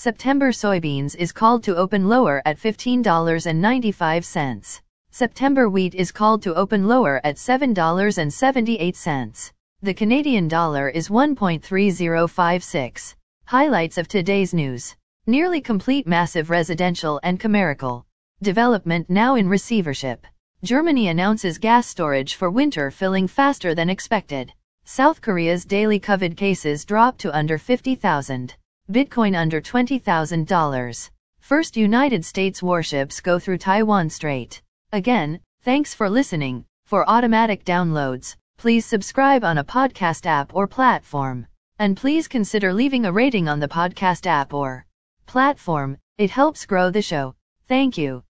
[0.00, 4.80] September soybeans is called to open lower at $15.95.
[5.10, 9.52] September wheat is called to open lower at $7.78.
[9.82, 13.16] The Canadian dollar is 1.3056.
[13.46, 14.94] Highlights of today's news.
[15.26, 18.06] Nearly complete massive residential and commercial
[18.40, 20.28] development now in receivership.
[20.62, 24.52] Germany announces gas storage for winter filling faster than expected.
[24.84, 28.54] South Korea's daily COVID cases drop to under 50,000.
[28.90, 31.10] Bitcoin under $20,000.
[31.40, 34.62] First United States warships go through Taiwan Strait.
[34.92, 36.64] Again, thanks for listening.
[36.86, 41.46] For automatic downloads, please subscribe on a podcast app or platform.
[41.78, 44.86] And please consider leaving a rating on the podcast app or
[45.26, 45.98] platform.
[46.16, 47.34] It helps grow the show.
[47.68, 48.24] Thank you.